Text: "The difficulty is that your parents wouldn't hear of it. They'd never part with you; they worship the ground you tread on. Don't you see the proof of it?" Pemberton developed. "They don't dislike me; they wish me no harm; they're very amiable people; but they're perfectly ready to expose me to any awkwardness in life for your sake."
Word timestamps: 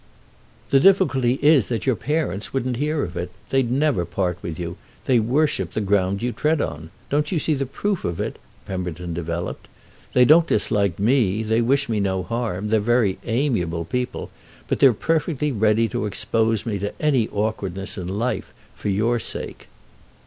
"The 0.71 0.79
difficulty 0.79 1.37
is 1.43 1.67
that 1.67 1.85
your 1.85 1.95
parents 1.95 2.51
wouldn't 2.51 2.77
hear 2.77 3.03
of 3.03 3.15
it. 3.15 3.29
They'd 3.51 3.69
never 3.71 4.03
part 4.03 4.39
with 4.41 4.59
you; 4.59 4.77
they 5.05 5.19
worship 5.19 5.73
the 5.73 5.79
ground 5.81 6.23
you 6.23 6.31
tread 6.31 6.59
on. 6.59 6.89
Don't 7.11 7.31
you 7.31 7.37
see 7.37 7.53
the 7.53 7.67
proof 7.67 8.03
of 8.03 8.19
it?" 8.19 8.39
Pemberton 8.65 9.13
developed. 9.13 9.67
"They 10.13 10.25
don't 10.25 10.47
dislike 10.47 10.97
me; 10.97 11.43
they 11.43 11.61
wish 11.61 11.87
me 11.87 11.99
no 11.99 12.23
harm; 12.23 12.69
they're 12.69 12.79
very 12.79 13.19
amiable 13.25 13.85
people; 13.85 14.31
but 14.67 14.79
they're 14.79 14.91
perfectly 14.91 15.51
ready 15.51 15.87
to 15.89 16.07
expose 16.07 16.65
me 16.65 16.79
to 16.79 16.99
any 16.99 17.29
awkwardness 17.29 17.95
in 17.95 18.07
life 18.07 18.53
for 18.73 18.89
your 18.89 19.19
sake." 19.19 19.67